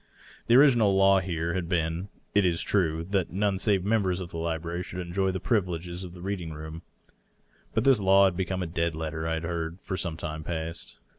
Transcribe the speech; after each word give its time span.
The 0.47 0.55
original 0.55 0.95
law 0.95 1.19
here 1.19 1.53
had 1.53 1.69
been, 1.69 2.09
it 2.33 2.43
is 2.43 2.63
true, 2.63 3.03
that 3.11 3.29
none 3.29 3.59
save 3.59 3.85
members 3.85 4.19
of 4.19 4.31
the 4.31 4.37
library 4.39 4.81
should 4.81 4.99
enjoy 4.99 5.29
the 5.29 5.39
privileges 5.39 6.03
of 6.03 6.15
the 6.15 6.23
reading 6.23 6.51
room; 6.53 6.81
but 7.75 7.83
this 7.83 7.99
law 8.01 8.25
had 8.25 8.35
become 8.35 8.63
a 8.63 8.65
dead 8.65 8.95
letter, 8.95 9.27
I 9.27 9.35
had 9.35 9.43
heard, 9.43 9.79
for 9.79 9.97
some 9.97 10.17
time 10.17 10.43
past. 10.43 10.97